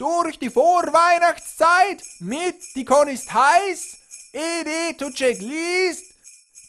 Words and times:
durch 0.00 0.38
die 0.38 0.48
Vorweihnachtszeit 0.48 2.02
mit 2.20 2.56
Die 2.74 2.86
Con 2.86 3.06
ist 3.08 3.34
heiß, 3.34 4.32
Edi 4.32 4.96
Tucek 4.96 5.42
liest, 5.42 6.14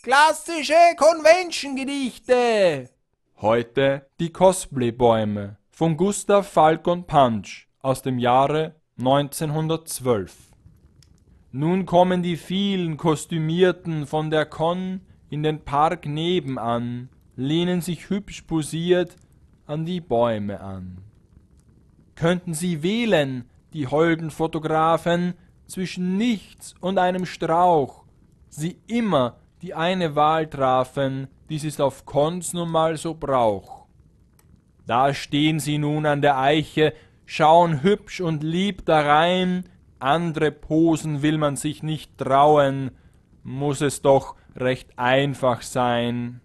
klassische 0.03 0.73
Convention-Gedichte. 0.97 2.89
Heute 3.37 4.05
die 4.19 4.33
Cosplay-Bäume 4.33 5.55
von 5.69 5.95
Gustav 5.95 6.45
Falcon 6.49 7.05
Punch 7.05 7.67
aus 7.81 8.01
dem 8.01 8.19
Jahre 8.19 8.75
1912. 8.99 10.35
Nun 11.53 11.85
kommen 11.85 12.21
die 12.23 12.35
vielen 12.35 12.97
Kostümierten 12.97 14.07
von 14.07 14.29
der 14.29 14.45
Con 14.45 14.99
in 15.29 15.41
den 15.43 15.63
Park 15.63 16.05
nebenan, 16.05 17.07
lehnen 17.37 17.79
sich 17.79 18.09
hübsch 18.09 18.41
posiert 18.41 19.15
an 19.67 19.85
die 19.85 20.01
Bäume 20.01 20.59
an. 20.59 21.10
Könnten 22.21 22.53
sie 22.53 22.83
wählen, 22.83 23.49
die 23.73 23.87
holden 23.87 24.29
Fotografen, 24.29 25.33
zwischen 25.65 26.17
nichts 26.17 26.75
und 26.79 26.99
einem 26.99 27.25
Strauch, 27.25 28.03
sie 28.47 28.77
immer 28.85 29.37
die 29.63 29.73
eine 29.73 30.13
Wahl 30.15 30.45
trafen, 30.45 31.29
dies 31.49 31.63
ist 31.63 31.81
auf 31.81 32.05
Cons 32.05 32.53
nun 32.53 32.69
mal 32.69 32.95
so 32.97 33.15
Brauch. 33.15 33.87
Da 34.85 35.15
stehen 35.15 35.59
sie 35.59 35.79
nun 35.79 36.05
an 36.05 36.21
der 36.21 36.37
Eiche, 36.37 36.93
schauen 37.25 37.81
hübsch 37.81 38.21
und 38.21 38.43
lieb 38.43 38.85
darein, 38.85 39.63
andere 39.97 40.51
Posen 40.51 41.23
will 41.23 41.39
man 41.39 41.55
sich 41.55 41.81
nicht 41.81 42.19
trauen, 42.19 42.91
muss 43.41 43.81
es 43.81 44.03
doch 44.03 44.35
recht 44.55 44.91
einfach 44.95 45.63
sein. 45.63 46.39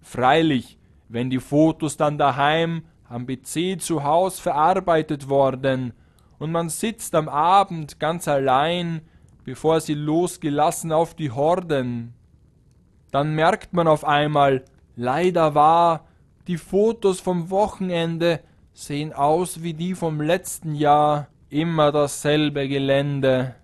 Freilich, 0.00 0.80
wenn 1.08 1.30
die 1.30 1.38
Fotos 1.38 1.96
dann 1.96 2.18
daheim 2.18 2.82
am 3.08 3.26
PC 3.26 3.80
zu 3.80 4.04
Haus 4.04 4.40
verarbeitet 4.40 5.28
worden. 5.28 5.92
Und 6.38 6.52
man 6.52 6.68
sitzt 6.68 7.14
am 7.14 7.28
Abend 7.28 8.00
ganz 8.00 8.28
allein, 8.28 9.02
bevor 9.44 9.80
sie 9.80 9.94
losgelassen 9.94 10.92
auf 10.92 11.14
die 11.14 11.30
Horden, 11.30 12.14
dann 13.10 13.34
merkt 13.34 13.72
man 13.72 13.86
auf 13.86 14.04
einmal, 14.04 14.64
leider 14.96 15.54
wahr, 15.54 16.06
die 16.48 16.56
Fotos 16.56 17.20
vom 17.20 17.48
Wochenende 17.48 18.40
sehen 18.72 19.12
aus 19.12 19.62
wie 19.62 19.72
die 19.72 19.94
vom 19.94 20.20
letzten 20.20 20.74
Jahr, 20.74 21.28
immer 21.48 21.92
dasselbe 21.92 22.66
Gelände. 22.68 23.54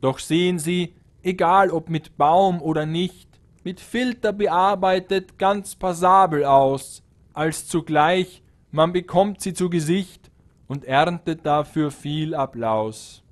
Doch 0.00 0.20
sehen 0.20 0.58
Sie, 0.60 0.94
egal 1.22 1.70
ob 1.70 1.88
mit 1.88 2.16
Baum 2.16 2.62
oder 2.62 2.86
nicht, 2.86 3.28
mit 3.64 3.80
Filter 3.80 4.32
bearbeitet 4.32 5.38
ganz 5.38 5.74
passabel 5.74 6.44
aus, 6.44 7.02
als 7.34 7.68
zugleich 7.68 8.42
man 8.74 8.92
bekommt 8.92 9.40
sie 9.40 9.54
zu 9.54 9.70
Gesicht 9.70 10.32
und 10.66 10.84
erntet 10.84 11.46
dafür 11.46 11.92
viel 11.92 12.34
Applaus. 12.34 13.22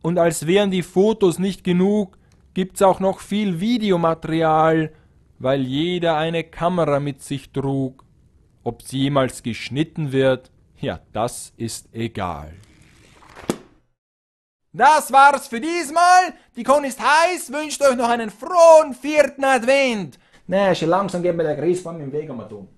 Und 0.00 0.18
als 0.18 0.46
wären 0.46 0.70
die 0.70 0.82
Fotos 0.82 1.38
nicht 1.38 1.64
genug, 1.64 2.16
gibt's 2.54 2.80
auch 2.80 2.98
noch 2.98 3.20
viel 3.20 3.60
Videomaterial, 3.60 4.90
weil 5.38 5.60
jeder 5.60 6.16
eine 6.16 6.44
Kamera 6.44 6.98
mit 6.98 7.20
sich 7.20 7.52
trug. 7.52 8.04
Ob 8.64 8.80
sie 8.80 9.00
jemals 9.00 9.42
geschnitten 9.42 10.12
wird, 10.12 10.50
ja, 10.80 11.00
das 11.12 11.52
ist 11.58 11.94
egal. 11.94 12.54
Das 14.72 15.12
war's 15.12 15.46
für 15.46 15.60
diesmal. 15.60 16.32
Die 16.56 16.62
Kon 16.62 16.84
ist 16.84 17.00
heiß, 17.00 17.52
wünscht 17.52 17.82
euch 17.82 17.96
noch 17.96 18.08
einen 18.08 18.30
frohen 18.30 18.94
vierten 18.94 19.44
Advent. 19.44 20.18
Nee, 20.46 20.74
schon 20.74 20.88
langsam 20.88 21.22
geht 21.22 21.36
mir 21.36 21.42
der 21.42 21.56
Christbaum 21.56 22.00
im 22.00 22.10
Weg 22.10 22.30
um. 22.30 22.68